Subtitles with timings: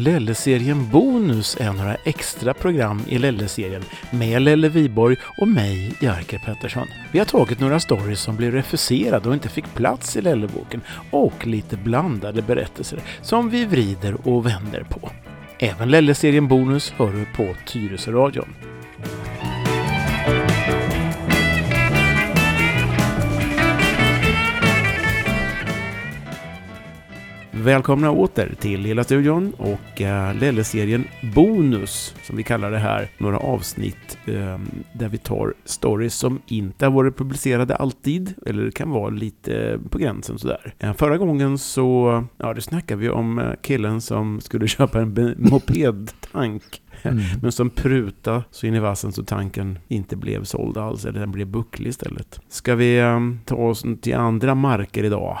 [0.00, 6.86] Lelle-serien Bonus är några extra program i Lelle-serien med Lelle Viborg och mig, Jerker Pettersson.
[7.12, 11.46] Vi har tagit några stories som blev refuserade och inte fick plats i Lelleboken och
[11.46, 15.10] lite blandade berättelser som vi vrider och vänder på.
[15.58, 18.69] Även Lelle-serien Bonus hör du på Tyresöradion.
[27.60, 33.08] Välkomna åter till Lilla Studion och uh, Lelle-serien Bonus, som vi kallar det här.
[33.18, 38.90] Några avsnitt um, där vi tar stories som inte har varit publicerade alltid, eller kan
[38.90, 40.74] vara lite på gränsen sådär.
[40.84, 45.34] Uh, förra gången så, ja, det snackade vi om uh, killen som skulle köpa en
[45.38, 46.62] mopedtank.
[47.02, 47.24] Mm.
[47.42, 51.32] Men som pruta så in i vassen så tanken inte blev såld alls, eller den
[51.32, 52.40] blev bucklig istället.
[52.48, 55.38] Ska vi um, ta oss till andra marker idag?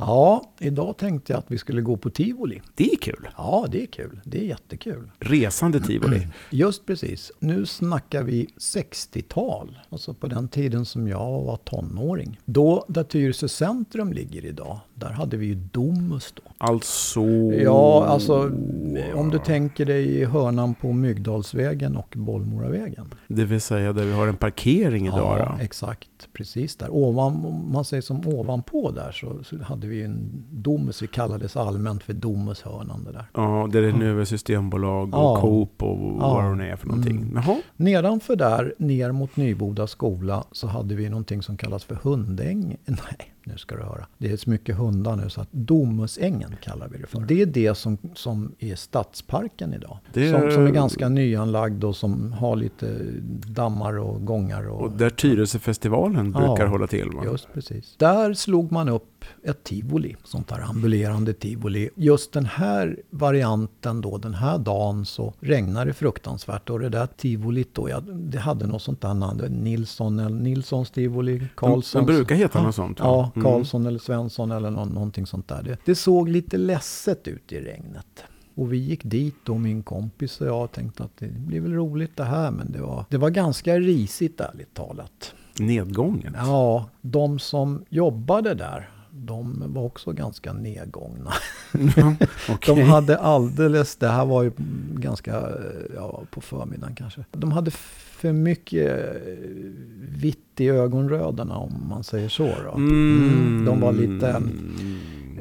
[0.00, 2.60] Ja, idag tänkte jag att vi skulle gå på tivoli.
[2.74, 3.28] Det är kul.
[3.36, 4.20] Ja, det är kul.
[4.24, 5.10] Det är jättekul.
[5.18, 6.26] Resande tivoli.
[6.50, 7.32] Just precis.
[7.38, 9.78] Nu snackar vi 60-tal.
[9.90, 12.40] Alltså på den tiden som jag var tonåring.
[12.44, 16.42] Då där Tyresö centrum ligger idag, där hade vi ju Domus då.
[16.58, 17.20] Alltså?
[17.64, 18.50] Ja, alltså
[19.14, 23.14] om du tänker dig hörnan på Myggdalsvägen och Bollmoravägen.
[23.28, 25.64] Det vill säga där vi har en parkering idag Ja, då.
[25.64, 26.08] exakt.
[26.32, 26.88] Precis där.
[26.90, 31.02] Ovan, om man säger som ovanpå där så, så hade vi en Domus.
[31.02, 33.24] Vi kallades allmänt för Domushörnan det där.
[33.34, 35.40] Ja, det nu är Systembolag och ja.
[35.40, 36.34] Coop och ja.
[36.34, 37.16] vad det är för någonting.
[37.16, 37.34] Mm.
[37.34, 37.56] Jaha.
[37.76, 42.76] Nedanför där, ner mot Nyboda skola, så hade vi någonting som kallas för Hundäng.
[42.84, 44.06] Nej, nu ska du höra.
[44.18, 47.20] Det är så mycket hundar nu så att Domusängen kallar vi det för.
[47.20, 49.98] Det är det som, som är stadsparken idag.
[50.14, 50.32] Är...
[50.32, 52.98] Som, som, är ganska nyanlagd och som har lite
[53.46, 54.68] dammar och gångar.
[54.68, 57.24] Och, och där Tyresöfestivalen brukar hålla till va?
[57.24, 57.94] just precis.
[57.98, 61.90] Där slog man upp ett tivoli, sånt här ambulerande tivoli.
[61.94, 67.06] Just den här varianten då, den här dagen så regnade det fruktansvärt och det där
[67.06, 71.92] tivolit då, ja, det hade något sånt där namn, Nilsson Nilssons tivoli, Karlssons.
[71.92, 72.98] Den brukar heta något sånt.
[72.98, 73.88] Ja, ja Karlsson mm.
[73.88, 75.62] eller Svensson eller någon, någonting sånt där.
[75.62, 78.24] Det, det såg lite ledset ut i regnet.
[78.54, 82.16] Och vi gick dit och min kompis och jag tänkte att det blir väl roligt
[82.16, 82.50] det här.
[82.50, 85.34] Men det var, det var ganska risigt ärligt talat.
[85.58, 86.36] Nedgången?
[86.38, 91.32] Ja, de som jobbade där de var också ganska nedgångna.
[91.74, 92.16] Mm,
[92.48, 92.74] okay.
[92.74, 94.52] De hade alldeles, det här var ju
[94.94, 95.48] ganska,
[95.94, 97.24] ja, på förmiddagen kanske.
[97.30, 97.70] De hade
[98.20, 99.20] för mycket eh,
[100.00, 102.50] vitt i ögonrödarna om man säger så.
[102.64, 102.72] Då.
[102.74, 103.64] Mm.
[103.66, 104.42] De var lite,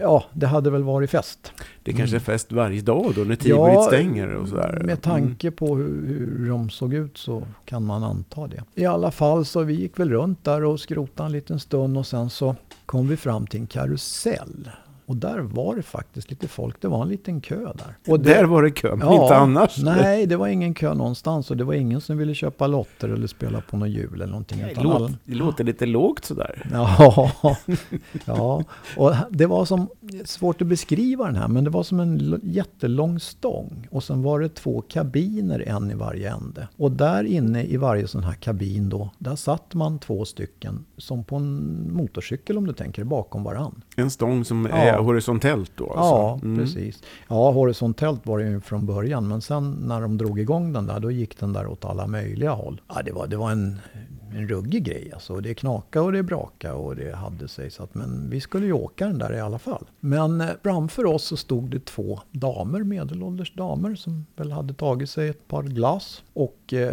[0.00, 1.52] ja, det hade väl varit fest.
[1.82, 4.82] Det kanske är fest varje dag då när tivolit ja, stänger och sådär.
[4.84, 8.62] Med tanke på hur, hur de såg ut så kan man anta det.
[8.74, 12.06] I alla fall så vi gick väl runt där och skrotade en liten stund och
[12.06, 12.56] sen så
[12.86, 14.70] kom vi fram till en karusell.
[15.06, 16.80] Och där var det faktiskt lite folk.
[16.80, 17.96] Det var en liten kö där.
[18.08, 19.78] Och det, där var det kö, men ja, inte annars?
[19.82, 21.50] Nej, det var ingen kö någonstans.
[21.50, 24.58] Och det var ingen som ville köpa lotter eller spela på någon jul eller någonting.
[24.62, 25.10] Nej, låt, alla...
[25.24, 26.68] Det låter lite lågt sådär.
[26.72, 27.30] Ja,
[28.24, 28.64] ja,
[28.96, 29.88] och det var som,
[30.24, 33.88] svårt att beskriva den här, men det var som en jättelång stång.
[33.90, 36.68] Och sen var det två kabiner, en i varje ände.
[36.76, 41.24] Och där inne i varje sån här kabin då, där satt man två stycken, som
[41.24, 43.82] på en motorcykel om du tänker, bakom varann.
[43.96, 45.84] En stång som är horisontellt då?
[45.84, 46.00] Alltså.
[46.00, 46.58] Ja, mm.
[46.58, 47.02] precis.
[47.28, 49.28] Ja, horisontellt var det ju från början.
[49.28, 52.50] Men sen när de drog igång den där, då gick den där åt alla möjliga
[52.50, 52.80] håll.
[52.88, 53.80] Ja, det var, det var en,
[54.30, 55.40] en ruggig grej alltså.
[55.40, 57.70] Det knakade och det brakade och det hade sig.
[57.70, 59.86] Så att, men vi skulle ju åka den där i alla fall.
[60.00, 65.10] Men eh, framför oss så stod det två damer, medelålders damer, som väl hade tagit
[65.10, 66.22] sig ett par glas.
[66.32, 66.92] Och eh,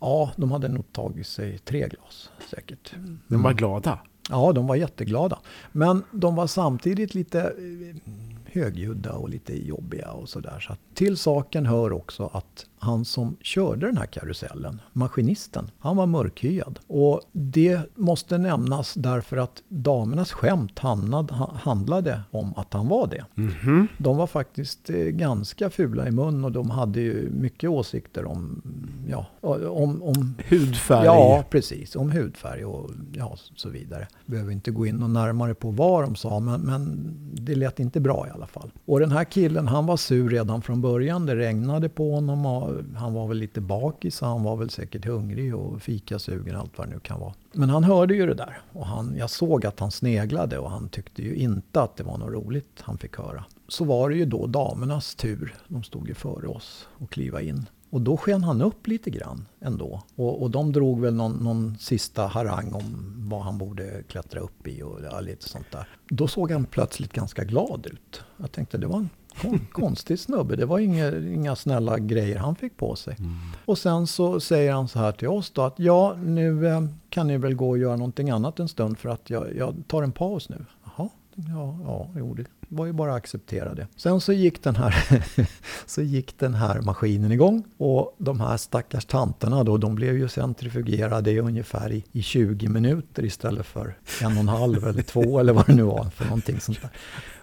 [0.00, 2.94] ja, de hade nog tagit sig tre glas säkert.
[2.96, 3.18] Mm.
[3.28, 3.98] De var glada?
[4.30, 5.38] Ja, de var jätteglada.
[5.72, 8.12] Men de var samtidigt lite eh,
[8.44, 10.60] högljudda och lite jobbiga och sådär.
[10.60, 16.06] Så till saken hör också att han som körde den här karusellen, maskinisten, han var
[16.06, 16.78] mörkhyad.
[16.86, 23.24] Och det måste nämnas därför att damernas skämt hamnade, handlade om att han var det.
[23.36, 23.86] Mm -hmm.
[23.98, 28.62] De var faktiskt eh, ganska fula i mun och de hade ju mycket åsikter om,
[29.08, 31.04] ja, om, om hudfärg.
[31.04, 31.96] Ja, precis.
[31.96, 34.08] Om hudfärg och ja, så vidare.
[34.26, 38.00] Behöver inte gå in och närmare på vad de sa, men, men det lät inte
[38.00, 38.70] bra i alla fall.
[38.84, 41.26] Och den här killen, han var sur redan från början.
[41.26, 45.54] Det regnade på honom och han var väl lite bakis, han var väl säkert hungrig
[45.54, 47.34] och fikasugen, och allt vad det nu kan vara.
[47.52, 50.88] Men han hörde ju det där och han, jag såg att han sneglade och han
[50.88, 53.44] tyckte ju inte att det var något roligt han fick höra.
[53.68, 57.66] Så var det ju då damernas tur, de stod ju före oss, att kliva in.
[57.90, 60.02] Och då sken han upp lite grann ändå.
[60.16, 64.68] Och, och de drog väl någon, någon sista harang om vad han borde klättra upp
[64.68, 65.88] i och ja, lite sånt där.
[66.08, 68.22] Då såg han plötsligt ganska glad ut.
[68.36, 69.10] Jag tänkte det var en
[69.72, 70.56] konstig snubbe.
[70.56, 73.16] Det var inga, inga snälla grejer han fick på sig.
[73.18, 73.32] Mm.
[73.64, 77.26] Och sen så säger han så här till oss då att ja, nu eh, kan
[77.26, 80.12] ni väl gå och göra någonting annat en stund för att jag, jag tar en
[80.12, 80.64] paus nu.
[81.36, 83.86] Ja, ja, jo, det var ju bara att acceptera det.
[83.96, 84.94] Sen så gick den här,
[85.86, 90.28] så gick den här maskinen igång och de här stackars tanterna då, de blev ju
[90.28, 95.38] centrifugerade i ungefär i, i 20 minuter istället för en och en halv eller två
[95.40, 96.90] eller vad det nu var för någonting sånt där.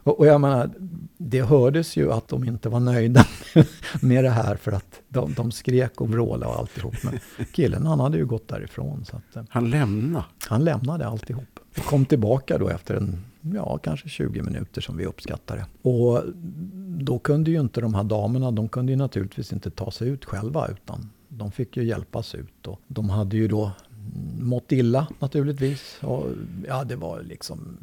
[0.03, 0.69] Och, och jag menar,
[1.17, 3.25] det hördes ju att de inte var nöjda
[4.01, 6.95] med det här för att de, de skrek och vrålade och alltihop.
[7.03, 7.19] Men
[7.53, 10.25] killen han hade ju gått därifrån så att, eh, Han lämnade.
[10.47, 11.59] han lämnade alltihop.
[11.77, 15.65] Och kom tillbaka då efter en, ja kanske 20 minuter som vi uppskattade.
[15.81, 16.23] Och
[16.87, 20.25] då kunde ju inte de här damerna, de kunde ju naturligtvis inte ta sig ut
[20.25, 22.67] själva utan de fick ju hjälpas ut.
[22.67, 23.71] Och de hade ju då
[24.39, 25.99] mått illa naturligtvis.
[26.01, 26.27] Och,
[26.67, 27.77] ja, det var liksom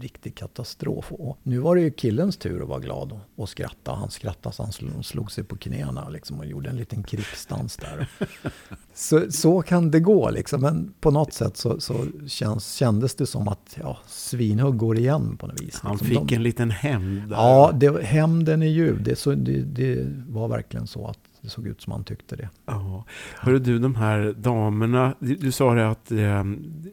[0.00, 1.12] riktig katastrof.
[1.12, 3.94] Och nu var det ju killens tur att vara glad och, och skratta.
[3.94, 7.76] Han skrattade så han slog, slog sig på knäna liksom, och gjorde en liten krigsdans
[7.76, 8.08] där.
[8.94, 10.60] så, så kan det gå liksom.
[10.60, 15.36] Men på något sätt så, så känns, kändes det som att ja, svinhugg går igen
[15.36, 15.80] på något vis.
[15.82, 16.08] Han liksom.
[16.08, 17.32] fick De- en liten hämnd.
[17.32, 19.02] Ja, det, hämnden är ljuv.
[19.02, 22.48] Det, så, det, det var verkligen så att det såg ut som han tyckte det.
[22.66, 23.04] Ja.
[23.36, 26.44] Hörru du, de här damerna, du, du sa det att eh,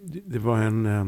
[0.03, 1.03] det, det var en, eh,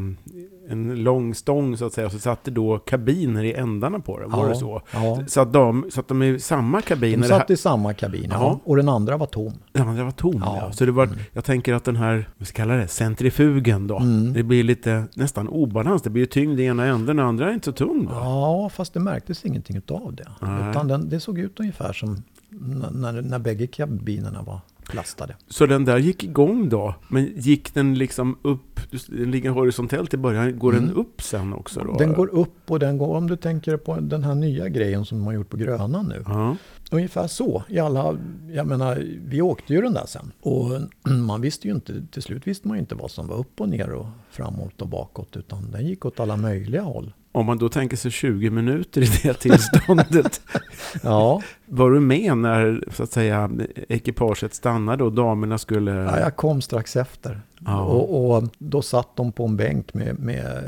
[0.70, 4.18] en lång stång så att säga, och så satt det då kabiner i ändarna på
[4.20, 4.82] den, var Ja, det så?
[4.94, 5.18] Ja.
[5.26, 7.56] Så att de, så att de är i samma kabin, De när det satt i
[7.56, 8.60] samma kabin, ja.
[8.64, 9.52] Och den andra var tom.
[9.72, 10.42] den andra var tom.
[10.46, 10.72] Ja.
[10.72, 11.18] Så det var, Mm.
[11.32, 14.32] jag tänker att den här, vad ska jag kalla det, centrifugen då, Mm.
[14.32, 16.02] det blir lite nästan obalans.
[16.02, 18.10] Det blir ju tyngd i ena änden, den andra är inte så tung då.
[18.14, 20.28] Ja, fast det märktes ingenting utav det.
[20.40, 20.70] Nej.
[20.70, 22.22] Utan den, det såg ut ungefär som
[22.52, 24.60] n- när, när bägge kabinerna var
[24.94, 25.36] lastade.
[25.48, 30.16] Så den där gick igång då, men gick den liksom upp, den ligger horisontellt i
[30.16, 30.96] början, går den Mm.
[30.96, 31.96] upp sen också då?
[31.98, 35.18] Den går upp och den går, om du tänker på den här nya grejen som
[35.18, 36.22] de har gjort på Grönan nu.
[36.26, 36.56] Ja.
[36.90, 37.62] Ungefär så.
[37.68, 38.18] I alla,
[38.50, 40.32] jag menar, vi åkte ju den där sen.
[40.40, 40.80] Och
[41.26, 43.68] man visste ju inte, till slut visste man ju inte vad som var upp och
[43.68, 45.36] ner och framåt och bakåt.
[45.36, 47.12] Utan den gick åt alla möjliga håll.
[47.38, 50.40] Om man då tänker sig 20 minuter i det tillståndet,
[51.02, 53.50] Ja, var du med när så att säga
[53.88, 55.90] ekipaget stannade och damerna skulle...
[55.90, 57.40] ja jag kom strax efter.
[57.58, 57.82] Ja.
[57.82, 60.62] Och, och då satt de på en bänk med, med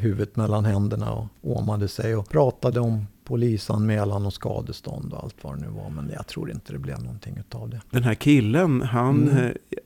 [0.00, 5.54] huvudet mellan händerna och åmade sig och pratade om polisanmälan och skadestånd och allt vad
[5.58, 5.90] det nu var.
[5.90, 7.80] Men jag tror inte det blev någonting utav det.
[7.90, 9.36] Den här killen, han Mm.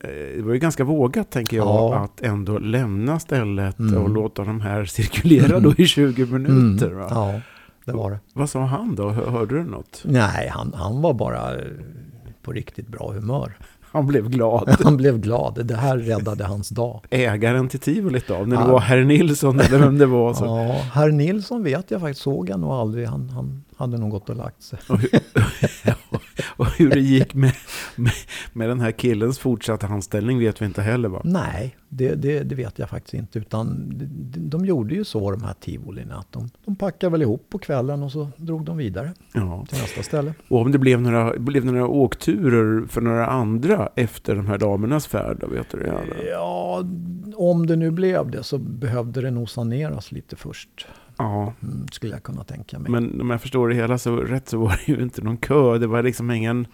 [0.01, 1.95] eh, det var ju ganska vågat tänker jag, Ja.
[1.95, 3.97] att ändå lämna stället Mm.
[4.03, 6.89] och låta de här cirkulera då i 20 minuter.
[6.91, 7.07] Va?
[7.09, 7.41] Ja,
[7.85, 8.19] det var det.
[8.33, 9.09] Vad sa han då?
[9.09, 10.01] Hör- Hörde du något?
[10.05, 11.61] Nej, han, han var bara eh,
[12.41, 13.57] på riktigt bra humör.
[13.97, 14.77] Han blev glad.
[14.83, 15.65] Han blev glad.
[15.65, 17.01] Det här räddade hans dag.
[17.09, 18.71] Ägaren till tivolit då, när det Ja.
[18.71, 20.33] var herr Nilsson eller vem det var.
[20.33, 20.45] Så.
[20.45, 23.07] Ja, herr Nilsson vet jag faktiskt, såg jag nog aldrig.
[23.07, 24.79] Han, han hade nog gått och lagt sig.
[26.77, 27.53] Hur, det gick med,
[27.95, 28.11] med,
[28.53, 31.21] med den här killens fortsatta anställning vet vi inte heller va?
[31.23, 33.39] Nej, det, det, det vet jag faktiskt inte.
[33.39, 33.89] Utan
[34.31, 36.15] de, de gjorde ju så de här tivolierna.
[36.15, 39.65] Att de, de packade väl ihop på kvällen och så drog de vidare Ja.
[39.69, 40.33] till nästa ställe.
[40.47, 45.07] Och om det blev några, blev några åkturer för några andra efter de här damernas
[45.07, 45.93] färd, då vet du det?
[46.31, 46.83] Ja,
[47.35, 50.87] om det nu blev det så behövde det nog saneras lite först.
[51.17, 52.91] Ja, Mm, skulle jag kunna tänka mig.
[52.91, 55.77] men om jag förstår det hela så rätt så var det ju inte någon kö.
[55.77, 56.67] Det var liksom ingen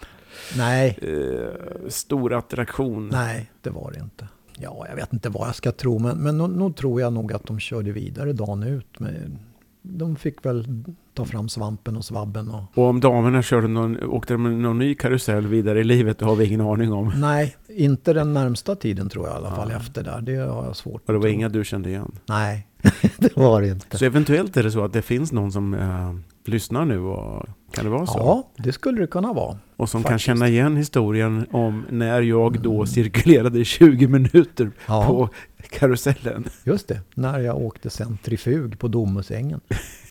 [0.58, 3.10] Nej, eh, stor attraktion.
[3.12, 4.28] nej, det var det inte.
[4.58, 7.34] Ja, jag vet inte vad jag ska tro, men, men nog, nog tror jag nog
[7.34, 9.00] att de körde vidare dagen ut.
[9.00, 9.40] Men
[9.82, 10.84] de fick väl
[11.14, 12.50] ta fram svampen och svabben.
[12.50, 16.26] Och, Och om damerna körde någon, åkte de någon ny karusell vidare i livet, det
[16.26, 17.14] har vi ingen aning om.
[17.18, 19.78] nej, inte den närmsta tiden tror jag i alla fall Ja.
[19.78, 20.22] efter där.
[20.22, 21.34] Det har jag svårt Och det att var tro.
[21.34, 22.12] inga du kände igen.
[22.26, 22.68] Nej,
[23.18, 23.98] det var det inte.
[23.98, 26.14] Så eventuellt är det så att det finns någon som eh,
[26.52, 28.18] lyssnar nu och kan det vara så?
[28.18, 29.58] Ja, det skulle det kunna vara.
[29.78, 30.26] och som kan faktiskt.
[30.26, 35.06] känna igen historien om när jag då cirkulerade i 20 minuter Ja.
[35.08, 35.30] på
[35.70, 36.46] karusellen.
[36.64, 39.60] Just det, när jag åkte centrifug på Domusängen.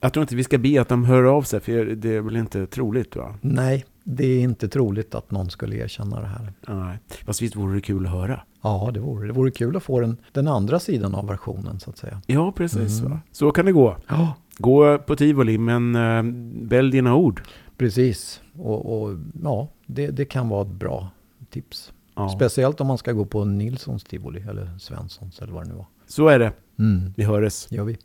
[0.01, 2.37] Jag tror inte vi ska be att de hör av sig, för det är väl
[2.37, 3.35] inte troligt va?
[3.41, 6.53] Nej, det är inte troligt att någon skulle erkänna det här.
[6.69, 6.99] Nej.
[7.27, 8.41] Fast visst vore det kul att höra?
[8.63, 9.33] Ja, det vore det.
[9.33, 12.21] vore kul att få den, den andra sidan av versionen så att säga.
[12.27, 13.01] Ja, precis.
[13.01, 13.19] Mm.
[13.33, 13.97] Så kan det gå.
[14.09, 16.23] Ja, Gå på tivoli, men äh,
[16.69, 17.43] välj dina ord.
[17.77, 18.41] precis.
[18.59, 21.09] Och, och ja, det, det kan vara ett bra
[21.51, 21.93] tips.
[22.15, 22.29] Ja.
[22.29, 25.87] Speciellt om man ska gå på Nilssons tivoli eller Svenssons eller vad det nu var.
[26.07, 26.53] Så är det.
[26.79, 27.67] Mm, Vi hörs.
[27.73, 27.97] gör vi.